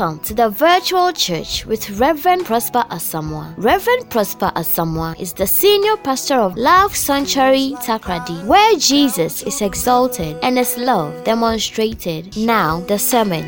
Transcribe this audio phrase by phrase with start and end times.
[0.00, 3.52] Welcome to the virtual church with Reverend Prosper Asamoah.
[3.58, 10.38] Reverend Prosper Asamoah is the senior pastor of Love Sanctuary Takoradi, where Jesus is exalted
[10.42, 12.34] and his love demonstrated.
[12.34, 13.44] Now, the sermon.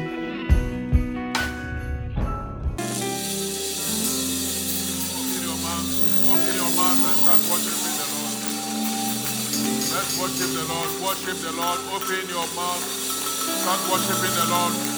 [10.20, 10.90] Worship the Lord.
[11.00, 11.80] Worship the Lord.
[11.96, 12.84] Open your mouth.
[12.84, 14.91] Start worshiping the Lord.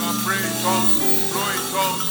[0.00, 0.96] Can pray in tongues,
[1.28, 2.04] blow in tongues.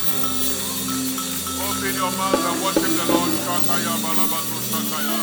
[1.57, 3.31] Open your mouth and worship the Lord.
[3.43, 5.17] Shakaya balabatu shakaya.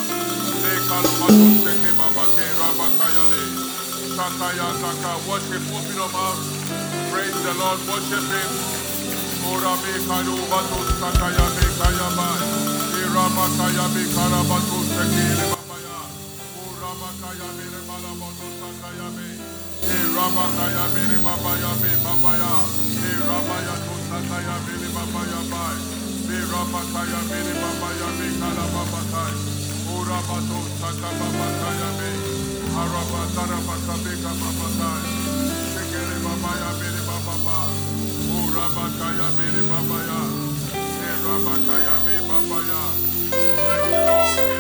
[0.63, 3.43] Le kalabatu seke babate rabakaya le.
[4.19, 5.13] Shakaya taka.
[5.31, 5.63] Worship.
[5.71, 6.41] Open your mouth.
[7.11, 7.81] Praise the Lord.
[7.87, 8.51] Worship Him.
[9.47, 12.41] Ora me karu batu sakaya me kaya bai.
[12.99, 15.99] Ira makaya me karabatu sekele babaya.
[16.67, 19.56] Ora makaya me re balabatu sakaya me.
[19.87, 22.53] Me re babaya me babaya.
[23.87, 25.79] Tu sakaya me re babaya bai.
[26.27, 29.35] Ira makaya me re babaya me karababatai.
[29.95, 32.11] Ora batu sakababakaya me.
[32.83, 35.03] Araba karabaka me kababatai.
[35.73, 37.59] Sekele babaya re bababa.
[38.37, 40.21] Urabakaya mere babaya.
[40.75, 42.83] E rabakaya me babaya.
[43.67, 44.56] Thank you.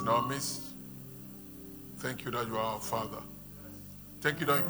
[0.00, 0.62] In our midst.
[1.98, 3.22] Thank you that you are our Father.
[4.20, 4.64] Thank you that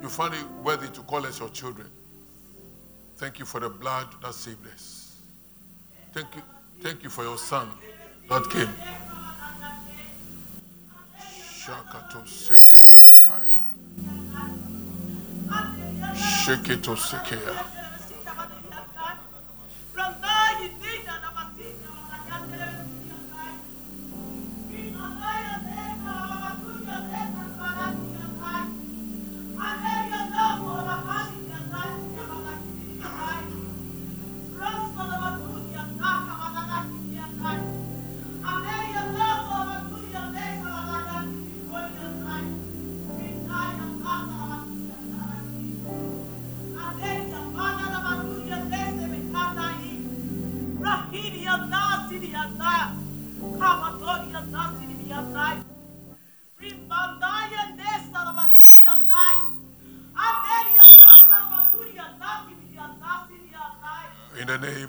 [0.00, 1.88] you found it worthy to call us your children.
[3.16, 5.16] Thank you for the blood that saved us.
[6.12, 6.42] Thank you,
[6.82, 7.68] thank you for your Son
[8.28, 8.68] that came.
[11.18, 13.44] Shakato seke babakai.
[16.14, 17.81] Sheketo sekeya.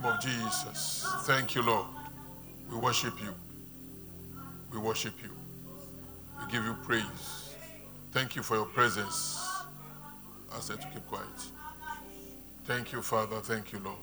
[0.04, 1.06] Name of Jesus.
[1.22, 1.86] Thank you, Lord.
[2.70, 3.34] We worship you.
[4.72, 5.30] We worship you.
[6.40, 7.56] We give you praise.
[8.12, 9.40] Thank you for your presence.
[10.56, 11.26] I said to keep quiet.
[12.66, 13.38] Thank you, Father.
[13.38, 13.98] Thank you, Lord.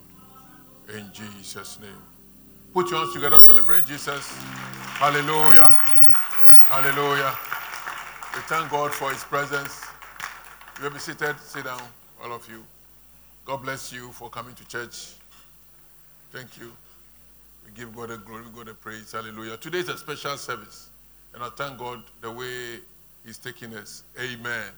[0.96, 1.90] In Jesus' name.
[2.72, 4.28] Put your hands together, celebrate Jesus.
[4.98, 5.68] Hallelujah.
[6.68, 7.36] Hallelujah.
[8.34, 9.84] We thank God for his presence.
[10.78, 11.38] You will be seated.
[11.40, 11.82] Sit down,
[12.22, 12.64] all of you.
[13.44, 15.19] God bless you for coming to church.
[16.32, 16.70] Thank you.
[17.64, 19.10] We give God the glory, God the praise.
[19.12, 19.56] Hallelujah.
[19.56, 20.88] Today is a special service.
[21.34, 22.78] And I thank God the way
[23.24, 24.04] He's taking us.
[24.18, 24.68] Amen.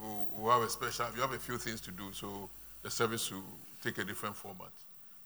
[0.00, 0.08] We
[0.42, 2.50] we have a special, we have a few things to do, so
[2.82, 3.42] the service will
[3.82, 4.70] take a different format.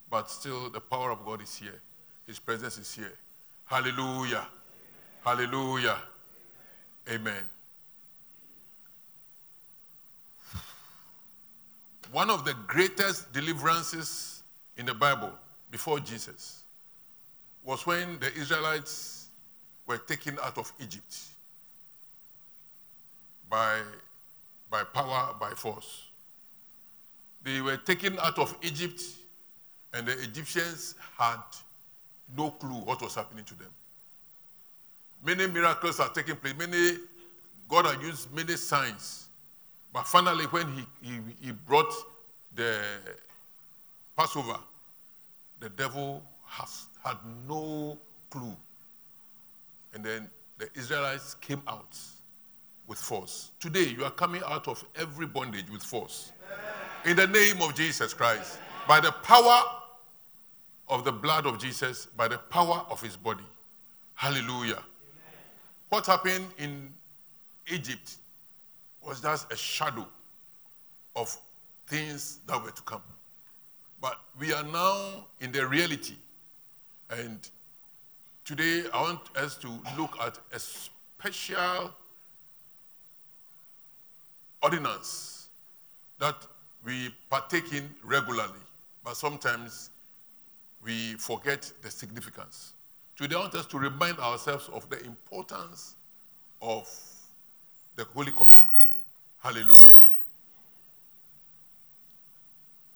[0.08, 1.80] But still, the power of God is here.
[2.26, 3.12] His presence is here.
[3.66, 4.46] Hallelujah.
[5.24, 5.98] Hallelujah.
[7.08, 7.42] Amen.
[12.12, 14.42] One of the greatest deliverances
[14.76, 15.32] in the Bible
[15.70, 16.62] before Jesus
[17.64, 19.28] was when the Israelites
[19.86, 21.16] were taken out of Egypt
[23.48, 23.80] by,
[24.70, 26.04] by power, by force.
[27.42, 29.02] They were taken out of Egypt,
[29.94, 31.40] and the Egyptians had
[32.36, 33.70] no clue what was happening to them.
[35.24, 36.54] Many miracles are taking place.
[36.56, 36.98] Many
[37.68, 39.28] God has used many signs.
[39.92, 41.92] But finally, when he, he, he brought
[42.54, 42.78] the
[44.16, 44.58] Passover,
[45.58, 47.16] the devil has had
[47.48, 47.98] no
[48.30, 48.56] clue.
[49.94, 51.96] And then the Israelites came out
[52.86, 53.50] with force.
[53.60, 56.32] Today, you are coming out of every bondage with force.
[57.04, 58.58] In the name of Jesus Christ.
[58.86, 59.62] By the power
[60.88, 63.44] of the blood of Jesus, by the power of his body.
[64.14, 64.82] Hallelujah.
[65.88, 66.92] what happened in
[67.72, 68.16] Egypt
[69.04, 70.06] was just a shadow
[71.16, 71.36] of
[71.86, 73.02] things that were to come.
[74.00, 76.14] But we are now in the reality.
[77.10, 77.38] And
[78.44, 79.68] today I want us to
[79.98, 81.92] look at a special
[84.62, 85.48] ordinance
[86.18, 86.36] that
[86.84, 88.60] we partake in regularly,
[89.04, 89.90] but sometimes
[90.82, 92.72] we forget the significance.
[93.16, 95.94] Today, I want us to remind ourselves of the importance
[96.62, 96.88] of
[97.96, 98.70] the Holy Communion.
[99.40, 99.98] Hallelujah.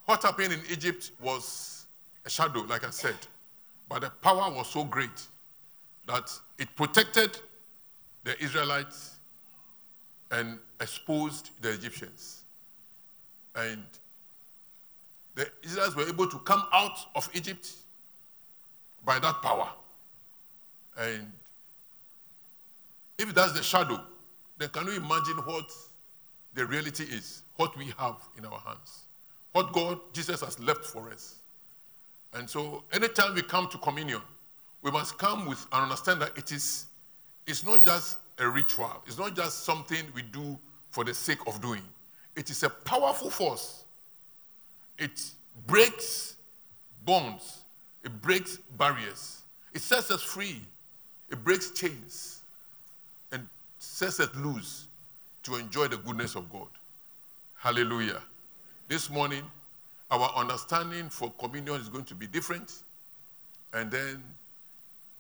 [0.05, 1.87] What happened in Egypt was
[2.27, 3.17] a shadow, like I said,
[3.89, 5.27] but the power was so great
[6.07, 7.39] that it protected
[8.25, 9.17] the Israelites
[10.31, 12.43] and exposed the Egyptians.
[13.57, 13.83] And
[15.35, 17.71] the Israelites were able to come out of Egypt
[19.05, 19.69] by that power.
[20.99, 21.33] And
[23.19, 24.01] if that's the shadow,
[24.59, 25.71] then can you imagine what
[26.55, 27.43] the reality is?
[27.57, 29.05] What we have in our hands?
[29.53, 31.37] What God, Jesus, has left for us?
[32.35, 34.21] And so, anytime we come to communion,
[34.83, 36.87] we must come with and understand that it is
[37.47, 40.59] it's not just a ritual, it's not just something we do
[40.91, 41.83] for the sake of doing.
[42.37, 43.85] It is a powerful force.
[44.99, 45.23] It
[45.67, 46.37] breaks
[47.05, 47.63] bonds,
[48.03, 49.43] it breaks barriers,
[49.73, 50.61] it sets us free,
[51.31, 52.43] it breaks chains,
[53.33, 53.47] and
[53.79, 54.87] sets us loose
[55.45, 56.69] to enjoy the goodness of God.
[57.57, 58.21] Hallelujah.
[58.89, 59.43] This morning,
[60.11, 62.73] our understanding for communion is going to be different.
[63.73, 64.23] And then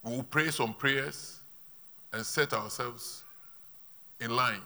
[0.03, 1.41] we will pray some prayers
[2.12, 3.23] and set ourselves
[4.21, 4.61] in line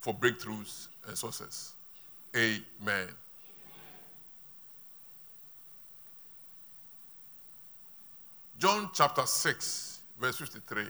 [0.00, 1.72] for breakthroughs and success.
[2.36, 3.08] Amen.
[8.58, 10.84] John chapter 6, verse 53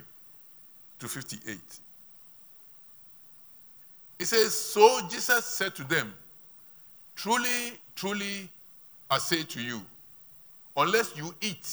[1.01, 1.59] to 58.
[4.19, 6.13] It says, So Jesus said to them,
[7.15, 8.49] Truly, truly,
[9.11, 9.81] I say to you,
[10.77, 11.69] unless you eat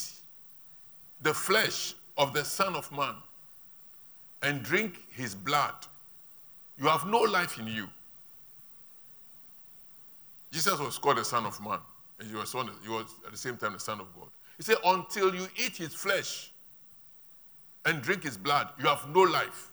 [1.21, 3.15] the flesh of the Son of Man
[4.41, 5.73] and drink his blood,
[6.77, 7.87] you have no life in you.
[10.51, 11.79] Jesus was called the Son of Man,
[12.19, 14.27] and he was, he was at the same time the Son of God.
[14.57, 16.51] He said, Until you eat his flesh
[17.85, 19.69] and drink his blood, you have no life.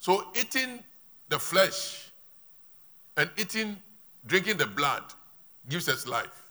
[0.00, 0.82] So eating
[1.28, 2.10] the flesh
[3.18, 3.76] and eating,
[4.26, 5.02] drinking the blood
[5.68, 6.48] gives us life.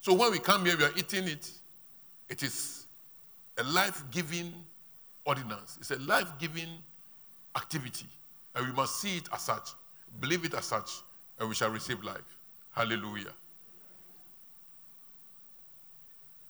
[0.00, 1.50] So when we come here, we are eating it.
[2.28, 2.86] It is
[3.58, 4.54] a life giving
[5.26, 6.68] ordinance, it's a life giving
[7.56, 8.06] activity.
[8.54, 9.70] And we must see it as such,
[10.20, 10.90] believe it as such,
[11.38, 12.38] and we shall receive life.
[12.72, 13.32] Hallelujah.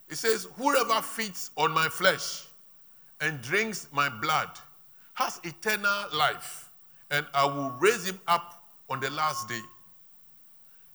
[0.09, 2.47] It says, Whoever feeds on my flesh
[3.21, 4.51] and drinks my blood
[5.21, 6.71] has eternal life,
[7.11, 9.61] and I will raise him up on the last day.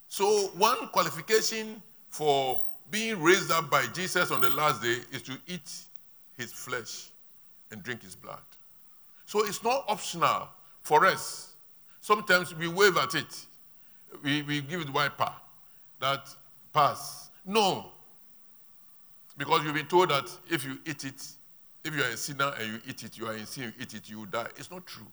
[0.09, 5.37] So, one qualification for being raised up by Jesus on the last day is to
[5.45, 5.71] eat
[6.37, 7.11] his flesh
[7.69, 8.41] and drink his blood.
[9.27, 10.47] So, it's not optional
[10.81, 11.53] for us.
[12.01, 13.45] Sometimes we wave at it,
[14.23, 15.31] we, we give it wiper
[15.99, 16.27] that
[16.73, 17.29] pass.
[17.45, 17.91] No.
[19.37, 21.21] Because you've been told that if you eat it,
[21.85, 23.93] if you are a sinner and you eat it, you are in sin, you eat
[23.93, 24.47] it, you will die.
[24.57, 25.05] It's not true.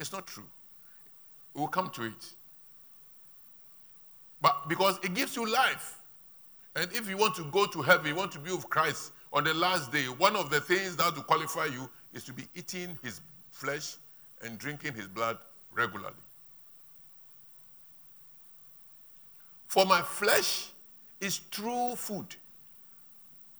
[0.00, 0.46] It's not true.
[1.54, 2.32] We'll come to it.
[4.40, 6.00] But because it gives you life.
[6.76, 9.44] And if you want to go to heaven, you want to be with Christ on
[9.44, 12.98] the last day, one of the things that will qualify you is to be eating
[13.02, 13.20] his
[13.50, 13.96] flesh
[14.42, 15.36] and drinking his blood
[15.74, 16.14] regularly.
[19.66, 20.70] For my flesh
[21.20, 22.34] is true food,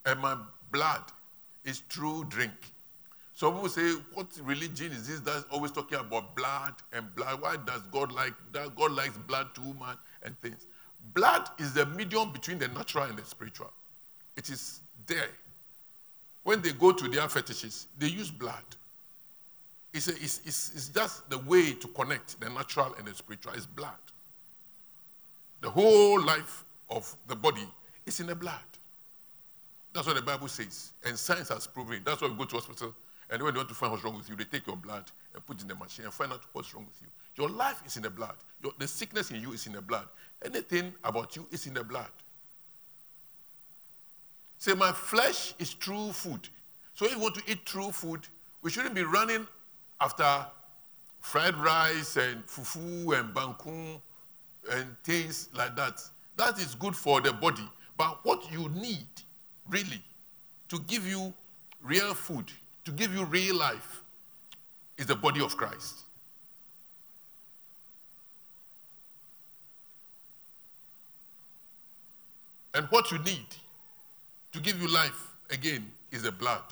[0.05, 0.37] and my
[0.71, 1.03] blood
[1.65, 2.53] is true drink.
[3.33, 7.41] Some people say, what religion is this that's always talking about blood and blood?
[7.41, 8.75] Why does God like that?
[8.75, 10.65] God likes blood too much and things.
[11.13, 13.71] Blood is the medium between the natural and the spiritual.
[14.35, 15.29] It is there.
[16.43, 18.63] When they go to their fetishes, they use blood.
[19.93, 23.53] It's, a, it's, it's, it's just the way to connect the natural and the spiritual.
[23.53, 23.91] It's blood.
[25.61, 27.67] The whole life of the body
[28.05, 28.68] is in the blood.
[29.93, 30.91] That's what the Bible says.
[31.05, 32.01] And science has proven.
[32.05, 32.95] That's why we go to hospital.
[33.29, 35.45] And when they want to find what's wrong with you, they take your blood and
[35.45, 37.07] put it in the machine and find out what's wrong with you.
[37.35, 38.35] Your life is in the blood.
[38.63, 40.05] Your, the sickness in you is in the blood.
[40.43, 42.09] Anything about you is in the blood.
[44.57, 46.49] Say, my flesh is true food.
[46.93, 48.27] So if you want to eat true food,
[48.61, 49.47] we shouldn't be running
[50.01, 50.45] after
[51.21, 54.01] fried rice and fufu and banku
[54.71, 56.01] and things like that.
[56.35, 57.67] That is good for the body.
[57.97, 59.07] But what you need,
[59.69, 60.01] really,
[60.69, 61.33] to give you
[61.81, 62.45] real food,
[62.85, 64.01] to give you real life,
[64.97, 65.95] is the body of Christ.
[72.73, 73.45] And what you need
[74.51, 76.63] to give you life again is the blood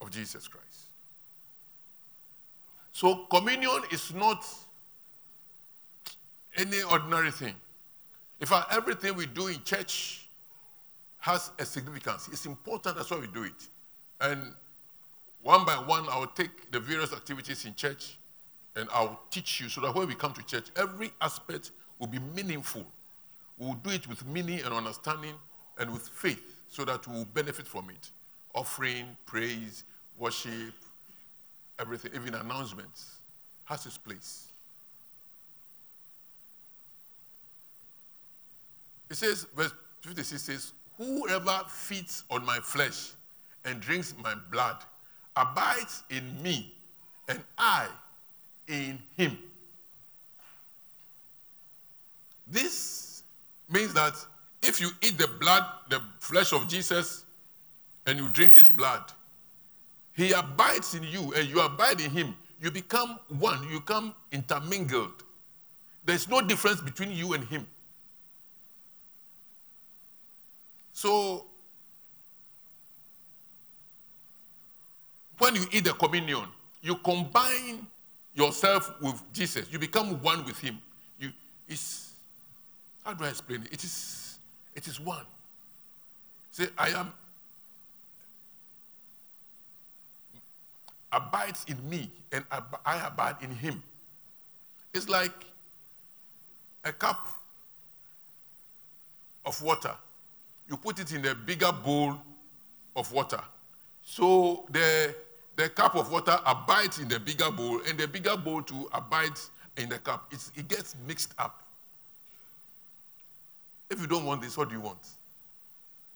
[0.00, 0.64] of Jesus Christ.
[2.92, 4.44] So, communion is not
[6.56, 7.54] any ordinary thing.
[8.40, 10.23] In fact, everything we do in church
[11.24, 12.28] has a significance.
[12.30, 13.68] It's important, that's why we do it.
[14.20, 14.52] And
[15.42, 18.18] one by one, I'll take the various activities in church
[18.76, 22.18] and I'll teach you so that when we come to church, every aspect will be
[22.18, 22.84] meaningful.
[23.56, 25.32] We'll do it with meaning and understanding
[25.78, 28.10] and with faith so that we'll benefit from it.
[28.54, 29.84] Offering, praise,
[30.18, 30.74] worship,
[31.78, 33.16] everything, even announcements,
[33.64, 34.48] has its place.
[39.08, 43.10] It says, verse 56 says, Whoever feeds on my flesh
[43.64, 44.76] and drinks my blood
[45.36, 46.74] abides in me,
[47.28, 47.86] and I
[48.68, 49.38] in him.
[52.46, 53.22] This
[53.68, 54.14] means that
[54.62, 57.24] if you eat the blood, the flesh of Jesus,
[58.06, 59.02] and you drink his blood,
[60.14, 62.36] he abides in you and you abide in him.
[62.60, 65.24] You become one, you become intermingled.
[66.04, 67.66] There's no difference between you and him.
[70.94, 71.44] So,
[75.38, 76.44] when you eat the communion,
[76.80, 77.86] you combine
[78.34, 79.66] yourself with Jesus.
[79.70, 80.78] You become one with him.
[81.18, 81.30] You,
[81.68, 82.12] it's,
[83.04, 83.72] how do I explain it?
[83.72, 84.38] It is,
[84.74, 85.24] it is one.
[86.52, 87.12] Say, I am
[91.14, 92.44] abides in me and
[92.84, 93.82] I abide in him.
[94.92, 95.32] It's like
[96.84, 97.28] a cup
[99.44, 99.92] of water.
[100.68, 102.16] You put it in a bigger bowl
[102.96, 103.40] of water.
[104.02, 105.14] So the,
[105.56, 109.50] the cup of water abides in the bigger bowl, and the bigger bowl too abides
[109.76, 110.28] in the cup.
[110.30, 111.62] It's, it gets mixed up.
[113.90, 114.98] If you don't want this, what do you want?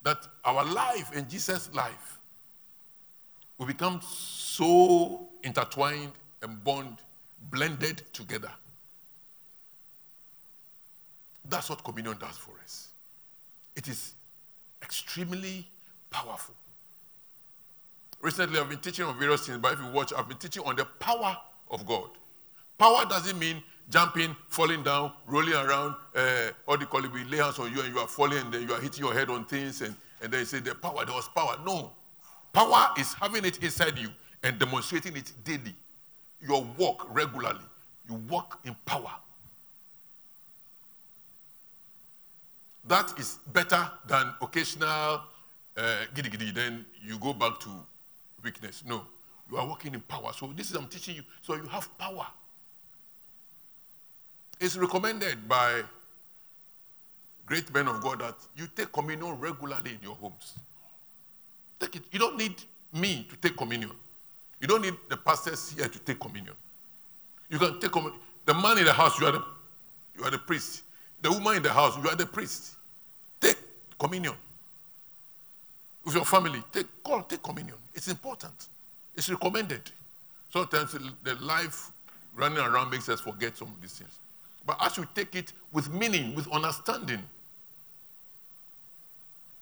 [0.03, 2.19] That our life and Jesus' life
[3.57, 6.97] will become so intertwined and bond,
[7.51, 8.51] blended together.
[11.47, 12.89] That's what communion does for us.
[13.75, 14.13] It is
[14.81, 15.67] extremely
[16.09, 16.55] powerful.
[18.21, 20.75] Recently, I've been teaching on various things, but if you watch, I've been teaching on
[20.75, 21.37] the power
[21.71, 22.09] of God.
[22.77, 27.11] Power doesn't mean jumping, falling down, rolling around, uh, do you call it?
[27.11, 29.13] We lay hands on you and you are falling and then you are hitting your
[29.13, 31.57] head on things and, and then you say the power, there was power.
[31.65, 31.91] No.
[32.53, 34.09] Power is having it inside you
[34.43, 35.75] and demonstrating it daily.
[36.41, 37.59] Your walk regularly.
[38.07, 39.11] You walk in power.
[42.89, 45.21] That is better than occasional
[45.77, 46.49] uh, giddy giddy.
[46.49, 47.69] Then you go back to
[48.43, 48.83] weakness.
[48.83, 49.05] No,
[49.51, 50.31] you are walking in power.
[50.33, 51.21] So this is I'm teaching you.
[51.43, 52.25] So you have power.
[54.59, 55.83] It's recommended by
[57.45, 60.57] great men of God that you take communion regularly in your homes.
[61.79, 62.03] Take it.
[62.11, 62.55] You don't need
[62.91, 63.91] me to take communion.
[64.59, 66.55] You don't need the pastors here to take communion.
[67.49, 68.19] You can take communion.
[68.45, 69.43] The man in the house, you are the,
[70.17, 70.81] you are the priest.
[71.21, 72.77] The woman in the house, you are the priest.
[73.99, 74.33] Communion.
[76.05, 77.75] With your family, take, call, take communion.
[77.93, 78.53] It's important.
[79.15, 79.81] It's recommended.
[80.51, 81.91] Sometimes the life
[82.35, 84.17] running around makes us forget some of these things.
[84.65, 87.21] But as you take it with meaning, with understanding,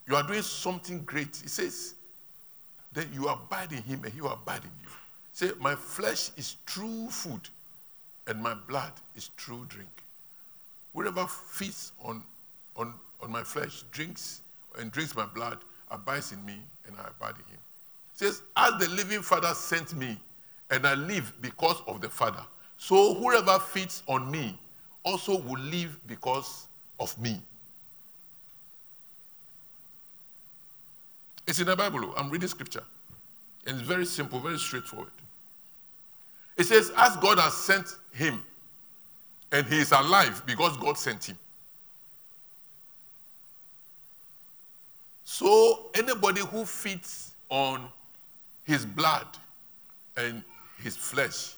[0.08, 1.42] you are doing something great.
[1.44, 1.96] It says,
[2.94, 4.90] then you abide in him and he will abide in you.
[5.34, 7.42] Say, my flesh is true food
[8.28, 9.90] and my blood is true drink.
[10.94, 12.24] Whoever feeds on,
[12.76, 14.42] on, on my flesh, drinks
[14.80, 15.60] and drinks my blood,
[15.90, 17.60] abides in me and I abide in him.
[18.14, 20.18] It says, as the living Father sent me,
[20.70, 22.44] and I live because of the Father.
[22.78, 24.58] So whoever feeds on me
[25.04, 26.68] also will live because
[27.00, 27.42] of me.
[31.48, 32.14] It's in the Bible.
[32.18, 32.84] I'm reading scripture.
[33.66, 35.12] And it's very simple, very straightforward.
[36.58, 38.44] It says, as God has sent him,
[39.52, 41.38] and he is alive because God sent him.
[45.30, 47.90] So anybody who feeds on
[48.64, 49.28] his blood
[50.16, 50.42] and
[50.82, 51.56] his flesh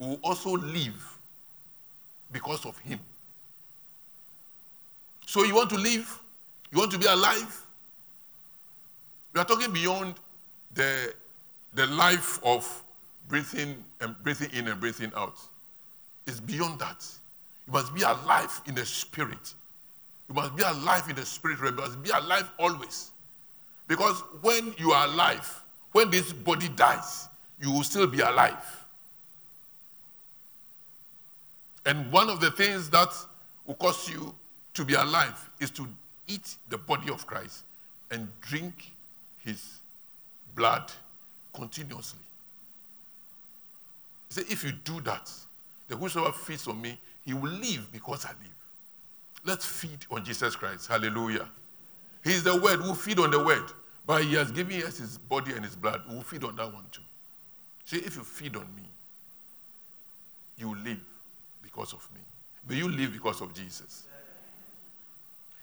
[0.00, 1.16] will also live
[2.32, 2.98] because of him.
[5.24, 6.18] So you want to live?
[6.72, 7.64] You want to be alive?
[9.34, 10.16] We are talking beyond
[10.74, 11.14] the,
[11.74, 12.82] the life of
[13.28, 15.36] breathing and breathing in and breathing out.
[16.26, 17.06] It's beyond that.
[17.68, 19.54] You must be alive in the spirit.
[20.30, 21.74] You must be alive in the spirit realm.
[21.74, 23.10] You must be alive always.
[23.88, 25.60] Because when you are alive,
[25.90, 27.26] when this body dies,
[27.60, 28.86] you will still be alive.
[31.84, 33.12] And one of the things that
[33.66, 34.32] will cause you
[34.74, 35.88] to be alive is to
[36.28, 37.64] eat the body of Christ
[38.12, 38.92] and drink
[39.44, 39.78] his
[40.54, 40.92] blood
[41.52, 42.20] continuously.
[44.28, 45.28] He said, If you do that,
[45.88, 48.59] the whosoever feeds on me, he will live because I live.
[49.44, 50.86] Let's feed on Jesus Christ.
[50.86, 51.48] Hallelujah.
[52.24, 52.80] He is the word.
[52.80, 53.64] We'll feed on the word.
[54.06, 56.02] But he has given us his body and his blood.
[56.08, 57.02] We'll feed on that one too.
[57.84, 58.82] See, if you feed on me,
[60.56, 61.00] you live
[61.62, 62.20] because of me.
[62.68, 64.04] May you live because of Jesus.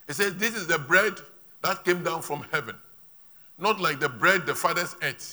[0.08, 1.14] He says, This is the bread
[1.62, 2.76] that came down from heaven.
[3.60, 5.26] Not like the bread the fathers ate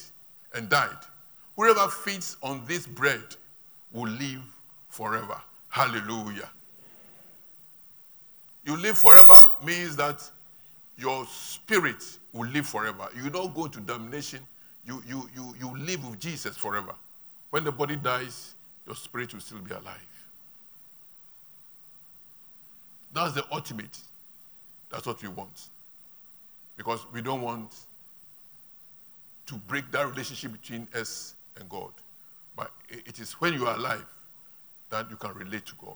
[0.54, 0.96] and died.
[1.56, 3.22] Whoever feeds on this bread
[3.92, 4.42] will live
[4.88, 5.40] forever.
[5.68, 6.48] Hallelujah.
[8.64, 10.22] You live forever means that
[10.96, 12.02] your spirit
[12.32, 13.08] will live forever.
[13.22, 14.40] You don't go to damnation.
[14.86, 16.94] You, you, you, you live with Jesus forever.
[17.50, 18.54] When the body dies,
[18.86, 20.30] your spirit will still be alive.
[23.12, 23.98] That's the ultimate.
[24.90, 25.68] That's what we want.
[26.76, 27.74] Because we don't want
[29.46, 31.92] to break that relationship between us and God.
[32.56, 34.04] But it is when you are alive
[34.90, 35.94] that you can relate to God.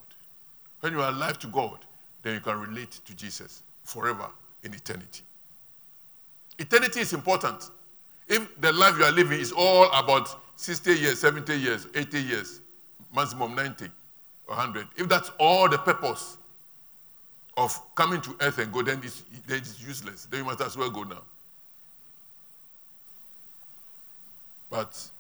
[0.81, 1.79] When you are alive to God,
[2.23, 4.27] then you can relate to Jesus forever
[4.63, 5.23] in eternity.
[6.59, 7.71] Eternity is important.
[8.27, 12.61] If the life you are living is all about 60 years, 70 years, 80 years,
[13.15, 13.87] maximum 90
[14.47, 16.37] or 100, if that's all the purpose
[17.57, 20.27] of coming to earth and go, then it's, then it's useless.
[20.27, 21.23] Then you must as well go now.
[24.71, 25.11] But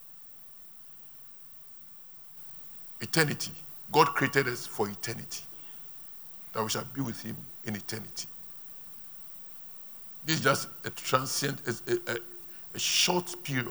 [3.00, 3.52] eternity,
[3.90, 5.42] God created us for eternity,
[6.52, 8.26] that we shall be with Him in eternity.
[10.24, 12.16] This is just a transient, a, a,
[12.74, 13.68] a short period,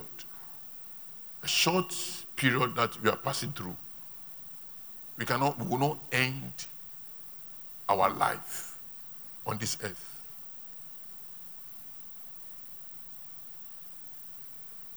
[1.44, 1.96] a short
[2.36, 3.76] period that we are passing through.
[5.18, 6.52] We cannot, we will not end
[7.90, 8.78] our life
[9.46, 10.14] on this earth.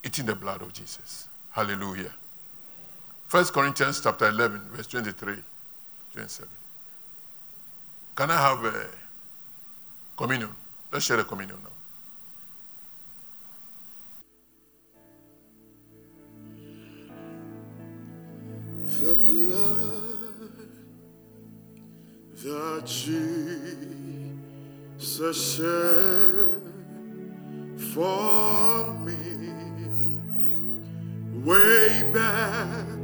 [0.05, 1.29] Eating the blood of Jesus.
[1.53, 2.13] Hallelujah.
[3.27, 5.37] First Corinthians chapter 11, verse 23,
[6.13, 6.49] 27.
[8.15, 8.87] Can I have a
[10.17, 10.51] communion?
[10.93, 11.71] Let's share the communion now.
[19.01, 20.51] The blood
[22.43, 23.17] that Jesus
[25.57, 26.63] shed
[27.95, 29.17] for me
[31.45, 32.99] way back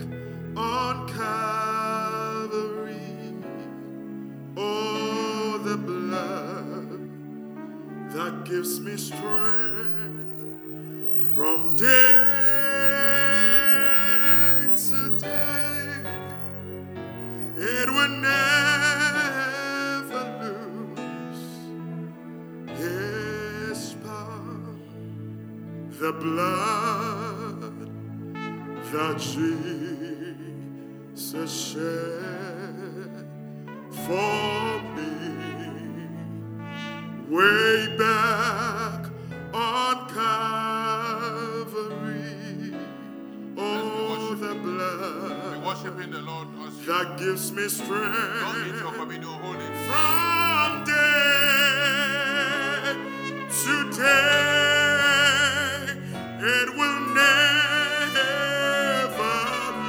[0.56, 2.05] on Calvary.
[8.48, 10.40] Gives me strength
[11.34, 11.84] from day
[14.76, 16.04] to day.
[17.56, 18.62] It will never
[20.40, 21.44] lose
[22.68, 24.76] its power.
[25.98, 27.74] The blood
[28.92, 29.75] that Jesus
[47.66, 49.74] me don't eat your strength communion, hold it.
[49.88, 50.92] from day
[53.50, 54.26] to day.
[56.38, 57.42] It will never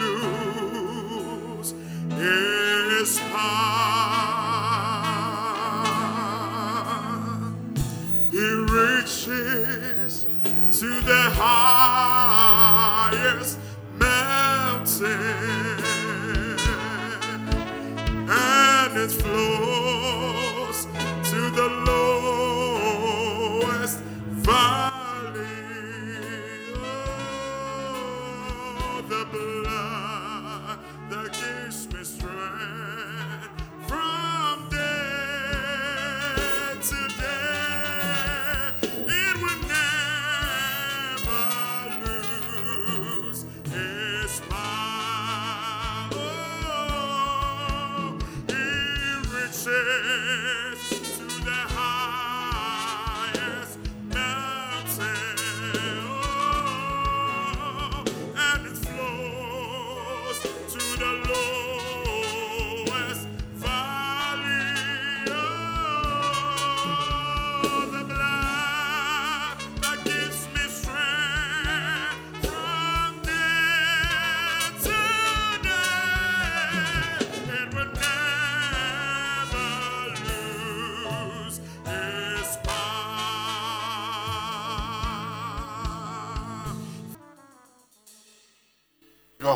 [0.01, 1.69] lose
[2.09, 3.86] its power.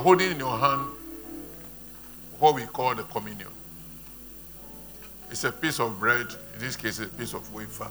[0.01, 0.81] Are holding in your hand
[2.39, 3.47] what we call the communion.
[5.29, 7.87] It's a piece of bread, in this case, a piece of wafer,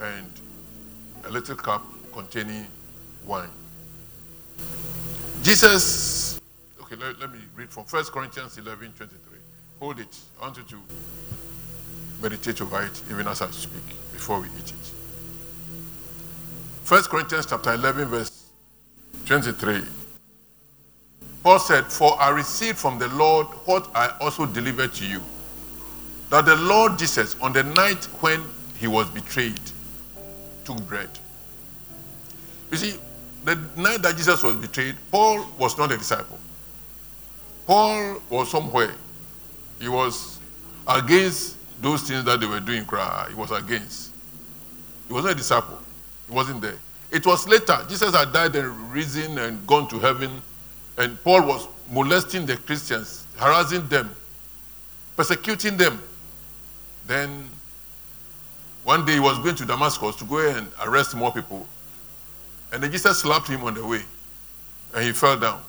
[0.00, 0.26] and
[1.24, 2.66] a little cup containing
[3.26, 3.50] wine.
[5.42, 6.40] Jesus,
[6.80, 9.38] okay, let, let me read from 1 Corinthians 11 23.
[9.80, 10.16] Hold it.
[10.40, 10.78] I want you to
[12.22, 14.92] meditate over it even as I speak before we eat it.
[16.88, 18.46] 1 Corinthians chapter 11, verse
[19.26, 19.99] 23.
[21.42, 25.20] Paul said, For I received from the Lord what I also delivered to you.
[26.28, 28.42] That the Lord Jesus, on the night when
[28.78, 29.60] he was betrayed,
[30.64, 31.08] took bread.
[32.70, 32.94] You see,
[33.44, 36.38] the night that Jesus was betrayed, Paul was not a disciple.
[37.66, 38.94] Paul was somewhere.
[39.80, 40.38] He was
[40.86, 42.84] against those things that they were doing.
[42.84, 44.12] He was against.
[45.08, 45.78] He wasn't a disciple.
[46.28, 46.78] He wasn't there.
[47.10, 47.78] It was later.
[47.88, 50.30] Jesus had died and risen and gone to heaven.
[51.00, 54.14] And Paul was molesting the Christians, harassing them,
[55.16, 55.98] persecuting them.
[57.06, 57.48] Then
[58.84, 61.66] one day he was going to Damascus to go and arrest more people.
[62.70, 64.02] And then Jesus slapped him on the way.
[64.94, 65.62] And he fell down.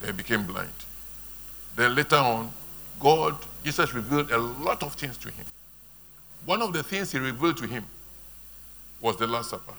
[0.00, 0.70] Then he became blind.
[1.74, 2.52] Then later on,
[3.00, 5.44] God, Jesus revealed a lot of things to him.
[6.44, 7.84] One of the things he revealed to him
[9.00, 9.74] was the Last Supper.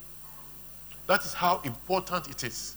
[1.07, 2.76] That is how important it is.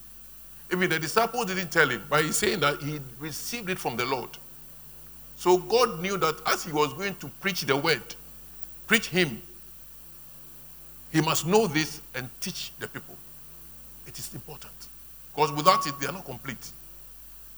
[0.73, 4.05] Even the disciples didn't tell him, but he's saying that he received it from the
[4.05, 4.31] Lord.
[5.37, 8.03] So God knew that as he was going to preach the word,
[8.87, 9.43] preach him,
[11.11, 13.17] he must know this and teach the people.
[14.07, 14.73] It is important.
[15.35, 16.71] Because without it, they are not complete.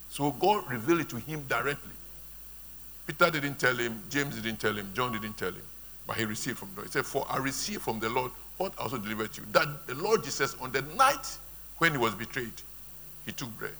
[0.08, 1.92] So God revealed it to him directly.
[3.06, 5.62] Peter didn't tell him, James didn't tell him, John didn't tell him,
[6.06, 6.88] but he received from the Lord.
[6.88, 9.46] He said, For I received from the Lord what I also delivered to you.
[9.52, 11.36] That the Lord Jesus, on the night
[11.78, 12.52] when he was betrayed,
[13.26, 13.72] he took bread.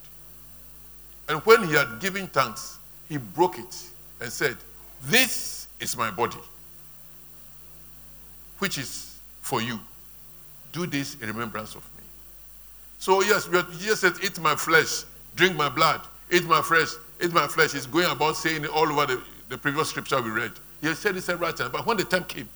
[1.28, 2.78] And when he had given thanks,
[3.09, 3.83] he broke it
[4.20, 4.57] and said,
[5.05, 6.38] This is my body,
[8.59, 9.78] which is for you.
[10.72, 12.05] Do this in remembrance of me.
[12.98, 16.00] So, yes, Jesus said, Eat my flesh, drink my blood,
[16.31, 16.88] eat my flesh,
[17.22, 17.72] eat my flesh.
[17.72, 20.52] He's going about saying it all over the, the previous scripture we read.
[20.81, 22.48] He said it several times, but when the time came,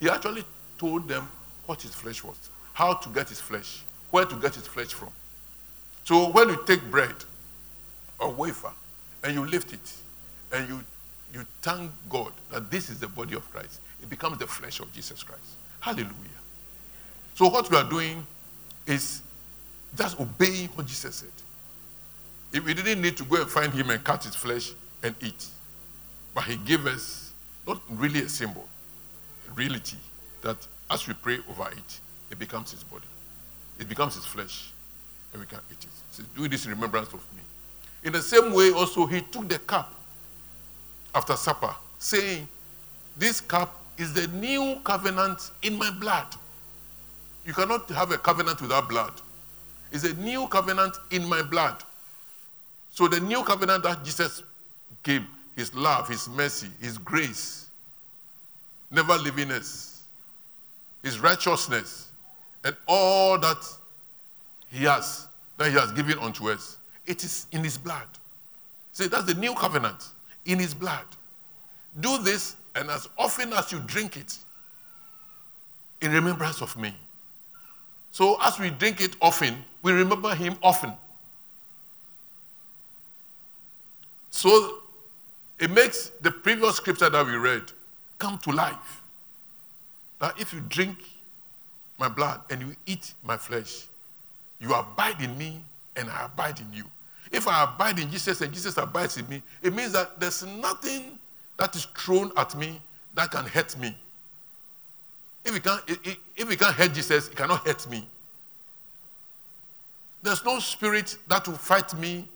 [0.00, 0.44] he actually
[0.78, 1.28] told them
[1.66, 2.36] what his flesh was,
[2.72, 5.10] how to get his flesh, where to get his flesh from.
[6.04, 7.14] So when you take bread
[8.18, 8.70] or wafer
[9.22, 9.96] and you lift it
[10.52, 10.84] and you,
[11.32, 14.92] you thank God that this is the body of Christ, it becomes the flesh of
[14.92, 15.42] Jesus Christ.
[15.80, 16.12] Hallelujah.
[17.34, 18.26] So what we are doing
[18.86, 19.22] is
[19.96, 21.28] just obeying what Jesus said.
[22.52, 25.46] If we didn't need to go and find him and cut his flesh and eat.
[26.34, 27.32] But he gave us
[27.66, 28.66] not really a symbol,
[29.48, 29.96] a reality
[30.42, 30.56] that
[30.90, 33.04] as we pray over it, it becomes his body.
[33.78, 34.72] It becomes his flesh,
[35.34, 35.90] and we can eat it.
[36.10, 37.42] So do this in remembrance of me.
[38.04, 39.92] In the same way, also, he took the cup
[41.14, 42.48] after supper, saying,
[43.16, 46.26] This cup is the new covenant in my blood.
[47.44, 49.12] You cannot have a covenant without blood.
[49.92, 51.82] It's a new covenant in my blood.
[52.90, 54.42] So the new covenant that Jesus
[55.02, 55.24] gave,
[55.56, 57.68] his love, his mercy, his grace,
[58.90, 60.02] never leaving us,
[61.02, 62.08] his righteousness,
[62.64, 63.56] and all that
[64.74, 68.06] he has, that he has given unto us, it is in his blood.
[68.92, 70.08] See, that's the new covenant
[70.46, 71.04] in his blood.
[72.00, 74.36] Do this, and as often as you drink it,
[76.00, 76.94] in remembrance of me.
[78.10, 80.92] So as we drink it often, we remember him often.
[84.30, 84.78] So
[85.58, 87.62] it makes the previous scripture that we read
[88.18, 89.02] come to life.
[90.18, 90.98] That if you drink
[91.98, 93.86] my blood and you eat my flesh,
[94.64, 95.62] you abide in me
[95.96, 96.84] and I abide in you.
[97.30, 101.18] If I abide in Jesus and Jesus abides in me, it means that there's nothing
[101.58, 102.80] that is thrown at me
[103.14, 103.96] that can hurt me.
[105.44, 108.06] If it can't, if it can't hurt Jesus, it cannot hurt me.
[110.22, 112.26] There's no spirit that will fight me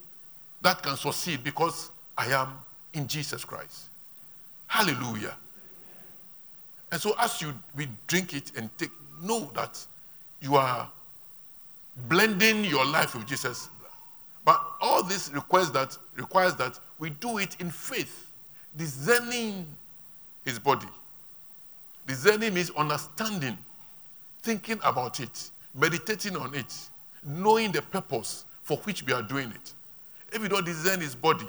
[0.60, 2.48] that can succeed because I am
[2.92, 3.84] in Jesus Christ.
[4.66, 5.34] Hallelujah.
[6.92, 8.90] And so as you we drink it and take,
[9.22, 9.78] know that
[10.40, 10.90] you are
[12.06, 13.68] blending your life with Jesus.
[14.44, 18.30] But all this requires that requires that we do it in faith,
[18.76, 19.66] discerning
[20.44, 20.88] his body.
[22.06, 23.58] Discerning means understanding,
[24.42, 26.74] thinking about it, meditating on it,
[27.24, 29.72] knowing the purpose for which we are doing it.
[30.32, 31.46] If you don't discern his body,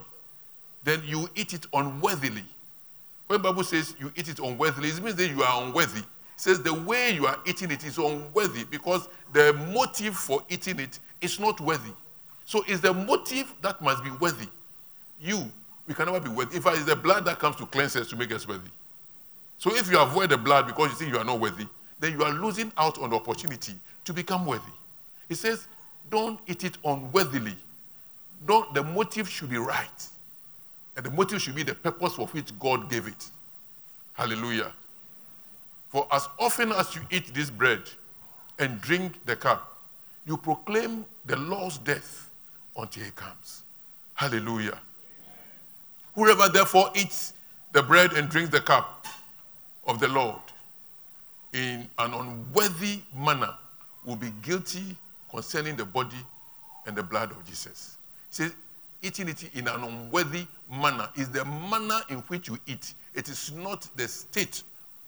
[0.83, 2.43] then you eat it unworthily.
[3.27, 6.01] When Bible says you eat it unworthily, it means that you are unworthy.
[6.39, 10.97] Says the way you are eating it is unworthy because the motive for eating it
[11.19, 11.91] is not worthy.
[12.45, 14.47] So it's the motive that must be worthy.
[15.19, 15.51] You,
[15.85, 16.55] we can never be worthy.
[16.55, 18.69] In fact, it's the blood that comes to cleanse us to make us worthy.
[19.57, 21.67] So if you avoid the blood because you think you are not worthy,
[21.99, 23.73] then you are losing out on the opportunity
[24.05, 24.71] to become worthy.
[25.27, 25.67] He says,
[26.09, 27.57] don't eat it unworthily.
[28.47, 30.07] Don't, the motive should be right.
[30.95, 33.29] And the motive should be the purpose for which God gave it.
[34.13, 34.71] Hallelujah.
[35.89, 37.81] For as often as you eat this bread
[38.59, 39.77] and drink the cup,
[40.25, 42.29] you proclaim the Lord's death
[42.77, 43.63] until he comes.
[44.13, 44.79] Hallelujah.
[46.13, 47.33] Whoever therefore eats
[47.73, 49.07] the bread and drinks the cup
[49.87, 50.41] of the Lord
[51.53, 53.53] in an unworthy manner
[54.05, 54.95] will be guilty
[55.31, 56.17] concerning the body
[56.85, 57.95] and the blood of Jesus.
[58.29, 58.53] He says,
[59.01, 62.93] eating it in an unworthy manner is the manner in which you eat.
[63.15, 64.61] It is not the state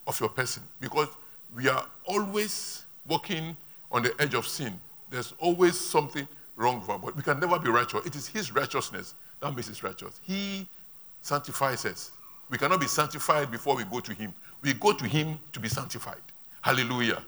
[0.08, 1.08] of your person because
[1.56, 3.56] we are always walking
[3.92, 4.74] on the edge of sin.
[5.10, 7.14] There's always something wrong with our body.
[7.16, 8.06] We can never be righteous.
[8.06, 10.20] It is His righteousness that makes us righteous.
[10.24, 10.68] He
[11.22, 12.12] sanctifies us.
[12.50, 14.34] We cannot be sanctified before we go to Him.
[14.62, 16.22] We go to Him to be sanctified.
[16.62, 17.22] Hallelujah.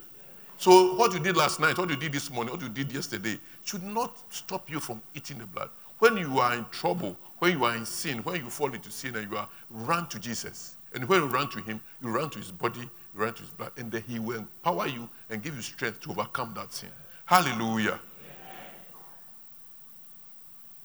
[0.58, 3.38] So, what you did last night, what you did this morning, what you did yesterday,
[3.64, 5.68] should not stop you from eating the blood.
[5.98, 9.16] When you are in trouble, when you are in sin, when you fall into sin
[9.16, 10.76] and you are, run to Jesus.
[10.94, 13.50] And when you run to Him, you run to His body, you run to His
[13.50, 16.90] blood, and then He will empower you and give you strength to overcome that sin.
[17.26, 17.98] Hallelujah.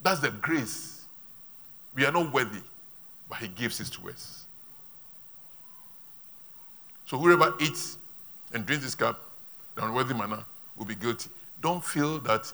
[0.02, 1.06] That's the grace.
[1.94, 2.62] We are not worthy,
[3.30, 4.46] but He gives it to us.
[7.06, 7.98] So whoever eats
[8.54, 9.20] and drinks this cup
[9.76, 10.44] in an unworthy manner
[10.78, 11.30] will be guilty.
[11.62, 12.52] Don't feel that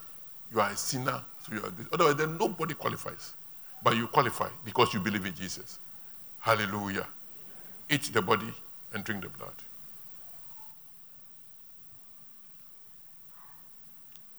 [0.52, 1.72] you are a sinner, so you are.
[1.94, 3.34] Otherwise, then nobody qualifies.
[3.84, 5.80] But you qualify because you believe in Jesus.
[6.40, 7.06] Hallelujah.
[7.90, 8.52] Eat the body
[8.94, 9.54] and drink the blood.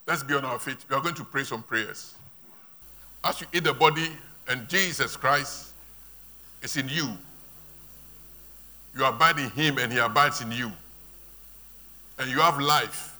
[0.06, 0.76] Let's be on our feet.
[0.88, 2.14] We are going to pray some prayers.
[3.24, 4.08] As you eat the body
[4.48, 5.72] and Jesus Christ
[6.62, 7.10] is in you,
[8.96, 10.70] you abide in him and he abides in you,
[12.18, 13.18] and you have life,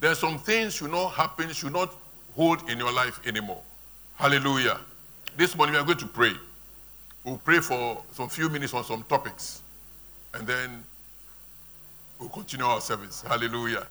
[0.00, 1.94] there are some things should not happen, should not
[2.34, 3.60] hold in your life anymore.
[4.16, 4.78] Hallelujah.
[5.36, 6.32] This morning we are going to pray.
[7.24, 9.62] We'll pray for some few minutes on some topics,
[10.34, 10.82] and then
[12.18, 13.22] we'll continue our service.
[13.22, 13.86] Hallelujah.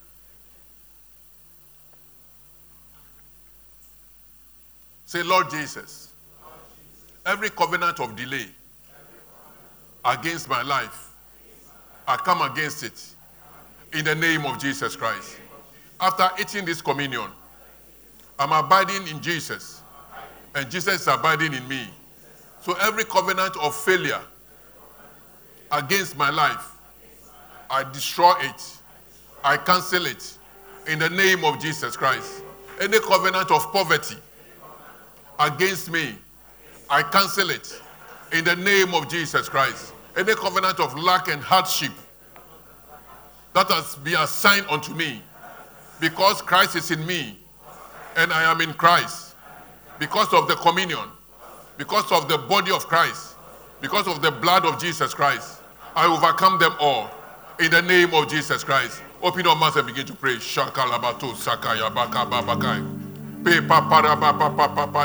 [5.06, 6.10] Say, Lord Jesus,
[7.26, 8.48] every covenant of delay
[10.06, 11.12] against my life,
[12.08, 13.04] I come against it
[13.94, 15.38] in the name of Jesus Christ.
[16.00, 17.30] After eating this communion,
[18.38, 19.82] I'm abiding in Jesus,
[20.56, 21.90] and Jesus is abiding in me.
[22.62, 24.22] So every covenant of failure
[25.72, 26.72] against my life,
[27.70, 28.78] I destroy it.
[29.44, 30.38] I cancel it
[30.88, 32.44] in the name of Jesus Christ.
[32.82, 34.16] Any covenant of poverty
[35.40, 36.16] against me,
[36.90, 37.82] I cancel it
[38.34, 39.94] in the name of Jesus Christ.
[40.18, 41.92] Any covenant of lack and hardship
[43.54, 45.22] that has been assigned unto me
[46.00, 47.38] because Christ is in me
[48.16, 49.36] and I am in Christ,
[50.00, 51.08] because of the communion,
[51.80, 53.38] because of the body of Christ,
[53.80, 55.62] because of the blood of Jesus Christ,
[55.96, 57.10] I overcome them all
[57.58, 59.02] in the name of Jesus Christ.
[59.24, 60.36] Open your mouth and begin to pray.
[60.36, 63.08] Shakalabato sakaya bakababakai.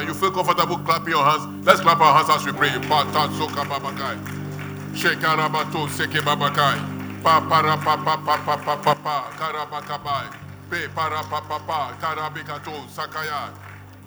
[0.07, 1.65] You feel comfortable clapping your hands?
[1.65, 2.71] Let's clap our hands as we pray.
[2.89, 4.19] Pa ta babakai.
[4.95, 7.23] Shekarabato seke babakai.
[7.23, 9.31] Pa para pa pa pa pa pa pa pa.
[9.39, 10.35] Karabakabai.
[10.69, 11.93] Pe para pa pa pa.
[12.01, 13.55] Karabikato sakaya.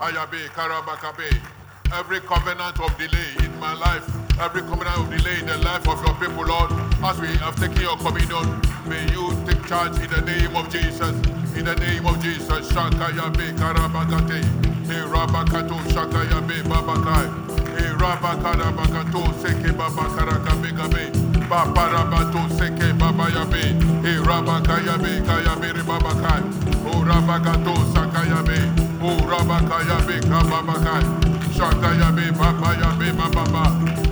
[0.01, 1.56] Ayabe karabakabe.
[1.93, 4.03] Every covenant of delay in my life,
[4.39, 6.69] every covenant of delay in the life of your people, Lord,
[7.03, 11.15] as we have taken your communion, may you take charge in the name of Jesus.
[11.55, 14.43] In the name of Jesus, Shakaya be karabakate,
[14.85, 17.31] he rabakato shakaya be babakai,
[17.79, 21.11] he rabakarabakato seke babakarakabe gabe,
[21.47, 23.63] babarabato seke babayabe,
[24.03, 26.43] he rabakaya be kaya babakai,
[26.85, 28.59] o rabakato sakaya be,
[29.01, 31.26] o rabakaya be
[31.57, 31.81] kababakai.
[31.81, 33.65] Shakaya be babaya be bababa.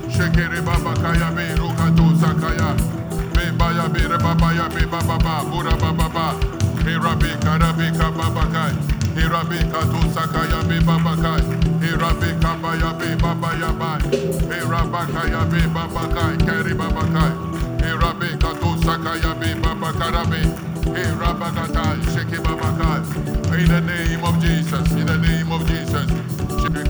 [0.09, 2.75] Shekere babakaya be rukato sakaya.
[3.33, 5.43] Be baya be rebabaya be bababa.
[5.49, 6.33] Bura bababa.
[6.83, 8.75] Hirabe karabe kababakai.
[9.15, 11.43] Hirabe kato sakaya be babakai.
[11.81, 13.99] Hirabe kabaya be babaya bai.
[14.49, 16.37] Hirabakaya be babakai.
[16.45, 17.33] Keri babakai.
[17.81, 20.41] Hirabe kato sakaya be babakarabe.
[20.95, 22.01] Hirabagatai.
[22.13, 23.01] Sheke babakai.
[23.57, 24.91] In the name of Jesus.
[24.91, 26.24] In the name of Jesus.
[26.75, 26.83] In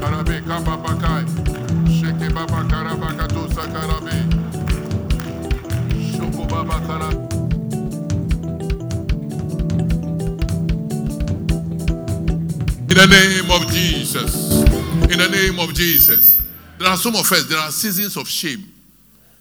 [12.97, 14.63] the name of Jesus.
[15.03, 16.41] In the name of Jesus.
[16.79, 18.63] There are some of us, there are seasons of shame,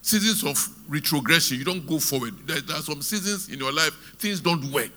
[0.02, 1.56] seasons of retrogression.
[1.56, 2.34] You don't go forward.
[2.46, 4.92] There, there are some seasons in your life, things don't work.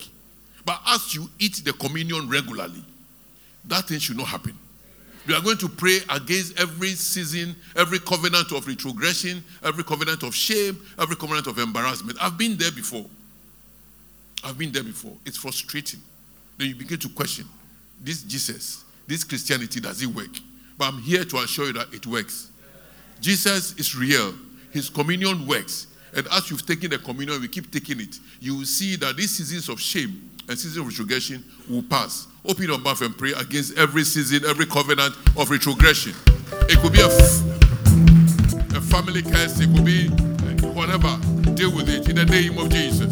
[0.66, 2.84] But as you eat the communion regularly,
[3.64, 4.58] that thing should not happen.
[5.28, 10.34] We are going to pray against every season, every covenant of retrogression, every covenant of
[10.34, 12.18] shame, every covenant of embarrassment.
[12.22, 13.06] I've been there before.
[14.42, 15.18] I've been there before.
[15.26, 16.00] It's frustrating.
[16.58, 17.46] Then you begin to question
[18.02, 20.30] this Jesus, this Christianity, does it work?
[20.78, 22.50] But I'm here to assure you that it works.
[23.20, 24.34] Jesus is real,
[24.72, 25.88] His communion works.
[26.16, 29.36] And as you've taken the communion, we keep taking it, you will see that these
[29.36, 32.28] seasons of shame and seasons of retrogression will pass.
[32.50, 36.14] Open your mouth and pray against every season, every covenant of retrogression.
[36.70, 41.18] It could be a, f- a family curse, it could be uh, whatever.
[41.56, 43.12] Deal with it in the name of Jesus.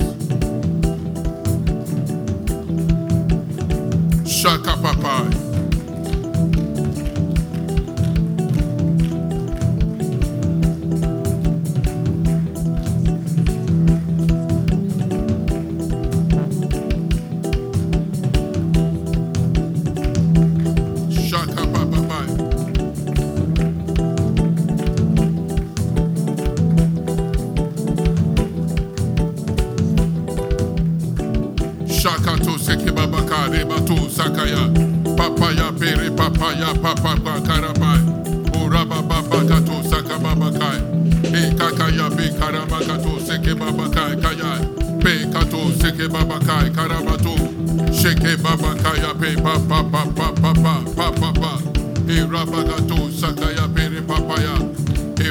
[4.31, 5.44] Shaka Papai.
[36.81, 38.01] Karabai
[38.85, 40.79] babaka to saka babakai
[41.23, 44.59] e kakaya be karabaka to seke babakai kaya
[45.05, 47.35] pe kato seke babakai karabato.
[47.93, 49.83] Sheke babakaya pe papa
[52.07, 54.55] e rabagato sakaya pere papaya
[55.19, 55.27] e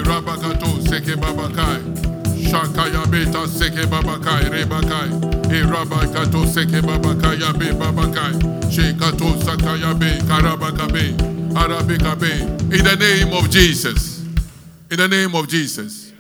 [0.89, 2.05] seke babakai
[2.51, 5.11] Shakaya beta seke babakai rebakai.
[5.51, 8.35] E rabakato seke babakai yabe babakai.
[8.71, 11.34] Shekato sakaya be karabaka be.
[11.65, 14.21] In the name of Jesus.
[14.91, 16.13] In the name of Jesus.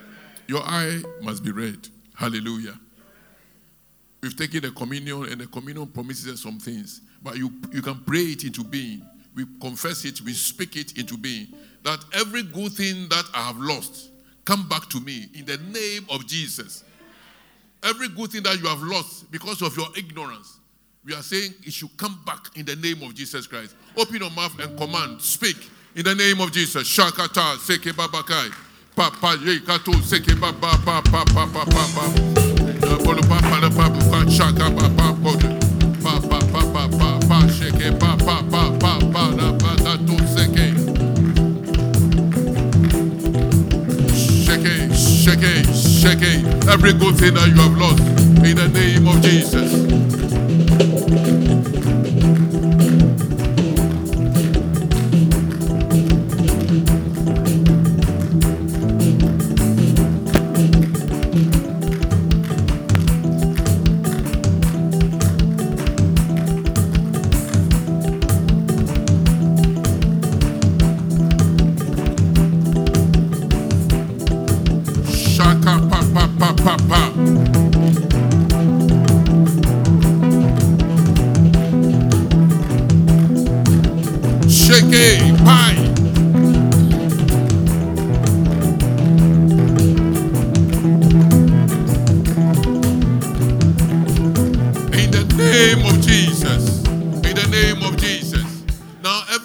[0.46, 1.86] Your eye must be red.
[2.14, 2.78] Hallelujah.
[4.22, 7.02] We've taken the communion, and the communion promises some things.
[7.22, 9.06] But you, you can pray it into being.
[9.34, 11.48] We confess it, we speak it into being.
[11.82, 14.12] That every good thing that I have lost,
[14.46, 16.84] come back to me in the name of Jesus.
[17.82, 20.58] Every good thing that you have lost because of your ignorance,
[21.06, 23.76] we are saying it should come back in the name of Jesus Christ.
[23.94, 25.20] Open your mouth and command.
[25.20, 25.56] Speak
[25.94, 26.88] in the name of Jesus.
[26.88, 28.50] Shakata seke babakai.
[28.96, 33.04] Papa yekato seke baba papa papa papa.
[33.04, 35.58] Bolo papa na papa papa shaka papa bolo.
[36.00, 40.72] Papa papa papa seke papa papa papa na papa to seke.
[44.46, 45.66] Shake shake
[46.00, 48.00] shake every good thing that you have lost
[48.42, 50.23] in the name of Jesus.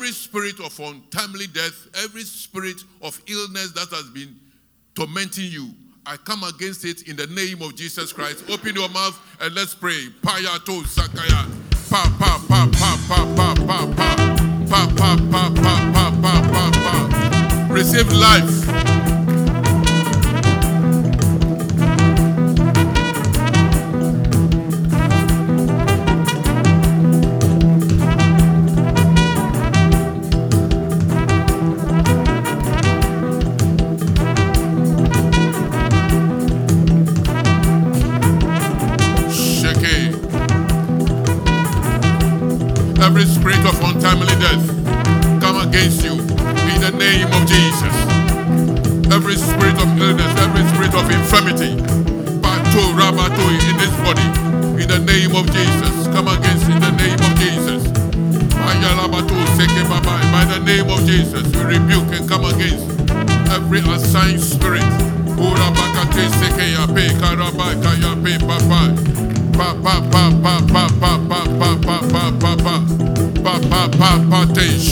[0.10, 4.36] Every spirit of untimely death, every spirit of illness that has been
[4.96, 5.70] tormenting you,
[6.04, 8.44] I come against it in the name of Jesus Christ.
[8.50, 10.08] Open your mouth and let's pray.
[10.24, 11.46] Payato Sakaya.
[11.92, 14.16] Pa pa pa pa pa pa pa pa.
[14.68, 17.68] Pa pa pa pa pa pa pa.
[17.70, 18.89] Receive life.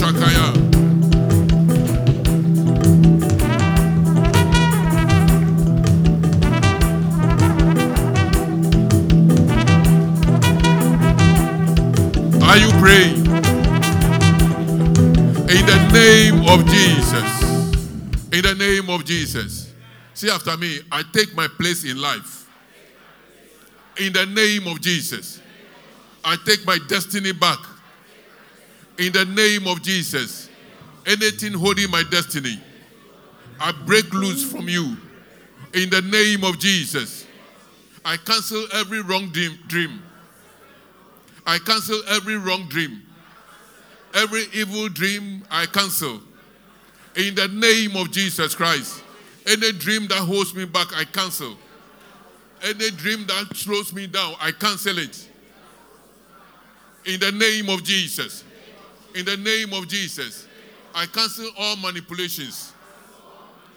[0.08, 0.48] Kakaya.
[12.42, 13.26] Are you praying?
[15.50, 17.30] In the name of Jesus.
[18.32, 19.70] In the name of Jesus.
[20.14, 22.48] See after me, I take my place in life.
[23.98, 25.42] In the name of Jesus.
[26.24, 27.58] I take my destiny back
[28.98, 30.48] in the name of Jesus.
[31.06, 32.60] Anything holding my destiny,
[33.58, 34.96] I break loose from you.
[35.72, 37.26] In the name of Jesus.
[38.04, 40.02] I cancel every wrong dream.
[41.46, 43.02] I cancel every wrong dream.
[44.14, 46.20] Every evil dream, I cancel.
[47.16, 49.02] In the name of Jesus Christ.
[49.46, 51.56] Any dream that holds me back, I cancel.
[52.62, 55.28] Any dream that slows me down, I cancel it.
[57.06, 58.44] In the name of Jesus.
[59.14, 60.46] In the name of Jesus.
[60.94, 62.72] I cancel all manipulations.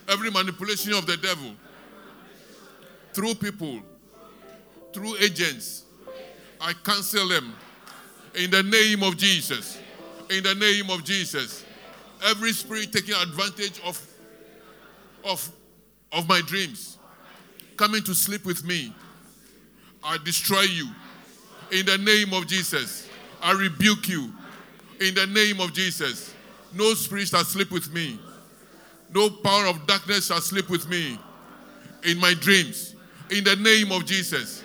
[0.07, 1.51] Every manipulation of the devil.
[3.13, 3.79] Through people.
[4.93, 5.83] Through agents.
[6.59, 7.53] I cancel them.
[8.35, 9.79] In the name of Jesus.
[10.29, 11.65] In the name of Jesus.
[12.23, 13.99] Every spirit taking advantage of,
[15.23, 15.49] of,
[16.11, 16.99] of my dreams,
[17.77, 18.93] coming to sleep with me,
[20.03, 20.87] I destroy you.
[21.71, 23.09] In the name of Jesus,
[23.41, 24.31] I rebuke you.
[25.01, 26.31] In the name of Jesus,
[26.73, 28.19] no spirit shall sleep with me.
[29.11, 31.17] No power of darkness shall sleep with me
[32.03, 32.95] in my dreams.
[33.31, 34.63] In the name of Jesus,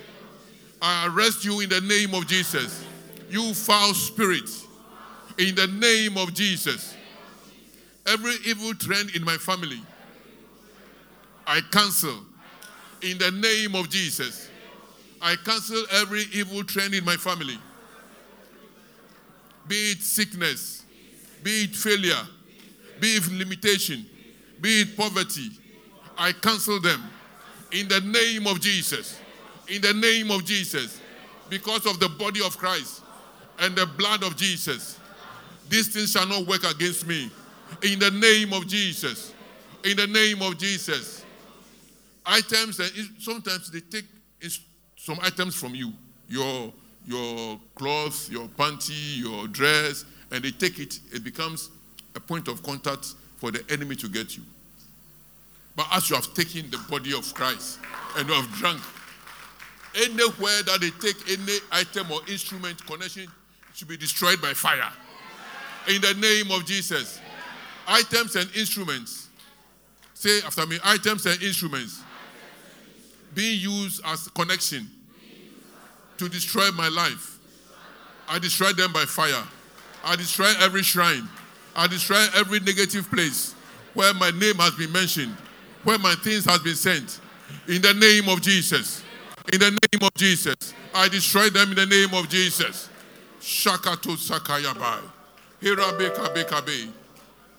[0.83, 2.85] I arrest you in the name of Jesus.
[3.31, 4.51] You foul spirit,
[5.39, 6.95] in the name of Jesus.
[8.07, 9.81] Every evil trend in my family,
[11.47, 12.19] I cancel
[13.01, 14.51] in the name of Jesus.
[15.23, 17.59] I cancel every evil trend in my family.
[19.69, 20.85] Be it sickness,
[21.43, 22.23] be it failure,
[23.01, 24.07] be it limitation,
[24.61, 25.51] be it poverty.
[26.17, 27.03] I cancel them
[27.73, 29.21] in the name of Jesus.
[29.69, 31.01] In the name of Jesus.
[31.51, 33.03] Because of the body of Christ
[33.61, 34.99] and the blood of Jesus.
[35.69, 37.31] These things shall not work against me.
[37.83, 39.35] In the name of Jesus.
[39.85, 41.25] In the name of Jesus.
[42.25, 44.05] Items that sometimes they take
[44.97, 45.93] some items from you.
[46.29, 46.73] Your
[47.07, 51.71] your clothes, your panty, your dress, and they take it, it becomes
[52.15, 54.43] a point of contact for the enemy to get you.
[55.77, 57.79] But as you have taken the body of Christ
[58.17, 58.81] and you have drunk,
[59.95, 63.27] anywhere that they take any item or instrument connection
[63.75, 64.91] should be destroyed by fire.
[65.89, 67.21] In the name of Jesus.
[67.87, 69.29] Items and instruments.
[70.15, 72.03] Say after me items and instruments
[73.35, 74.89] being used as connection
[76.19, 77.39] to destroy my life.
[78.29, 79.43] I destroy them by fire.
[80.05, 81.29] I destroy every shrine.
[81.75, 83.55] I destroy every negative place
[83.95, 85.35] where my name has been mentioned,
[85.85, 87.21] where my things has been sent.
[87.69, 89.03] In the name of Jesus.
[89.53, 90.75] In the name of Jesus.
[90.95, 92.89] I destroy them in the name of Jesus.
[93.41, 95.01] Shakato Sakayabai.
[95.61, 96.89] Hirabe Kabe Kabe.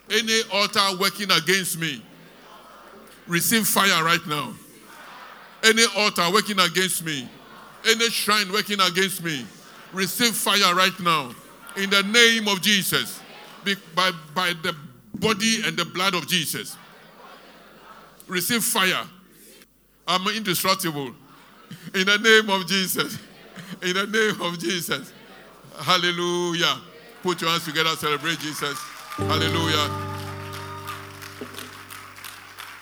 [0.10, 2.01] Any altar working against me,
[3.28, 4.53] receive fire right now.
[5.64, 7.28] Any altar working against me,
[7.86, 9.45] any shrine working against me,
[9.93, 11.34] receive fire right now.
[11.75, 13.19] In the name of Jesus.
[13.93, 14.75] By, by the
[15.15, 16.78] body and the blood of Jesus.
[18.28, 19.03] Receive fire.
[20.07, 21.13] I'm indestructible.
[21.93, 23.17] In the name of Jesus.
[23.82, 25.11] In the name of Jesus.
[25.80, 26.78] Hallelujah.
[27.23, 28.78] Put your hands together, celebrate Jesus.
[29.17, 29.89] Hallelujah.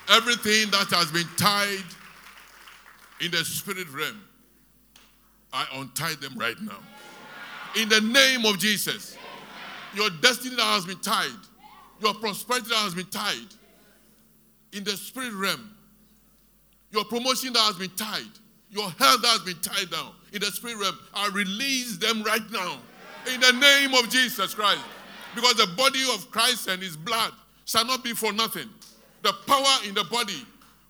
[0.09, 1.83] Everything that has been tied
[3.21, 4.21] in the spirit realm,
[5.55, 6.79] I untie them right now.
[7.75, 9.17] In the name of Jesus.
[9.95, 11.29] Your destiny that has been tied,
[12.01, 13.47] your prosperity that has been tied
[14.73, 15.71] in the spirit realm,
[16.91, 18.27] your promotion that has been tied,
[18.69, 22.41] your health that has been tied down in the spirit realm, I release them right
[22.51, 22.77] now.
[23.33, 24.81] In the name of Jesus Christ.
[25.33, 27.31] Because the body of Christ and his blood
[27.65, 28.69] shall not be for nothing.
[29.21, 30.45] The power in the body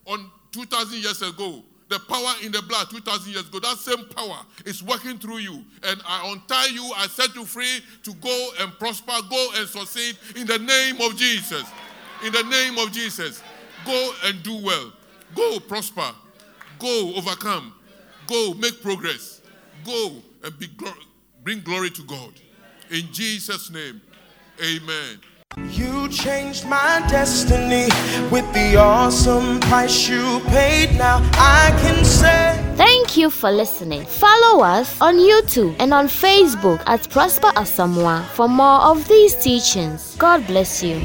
[0.05, 4.39] on 2,000 years ago, the power in the blood 2,000 years ago, that same power
[4.65, 5.63] is working through you.
[5.83, 10.17] And I untie you, I set you free to go and prosper, go and succeed
[10.35, 11.63] in the name of Jesus.
[12.23, 13.43] In the name of Jesus.
[13.85, 14.91] Go and do well.
[15.35, 16.11] Go prosper.
[16.79, 17.73] Go overcome.
[18.27, 19.41] Go make progress.
[19.83, 20.67] Go and be
[21.43, 22.33] bring glory to God.
[22.89, 24.01] In Jesus' name.
[24.63, 25.19] Amen.
[25.57, 27.85] You changed my destiny
[28.29, 30.97] with the awesome price you paid.
[30.97, 32.61] Now I can say.
[32.75, 34.05] Thank you for listening.
[34.05, 40.15] Follow us on YouTube and on Facebook at Prosper Asamoah for more of these teachings.
[40.17, 40.99] God bless you.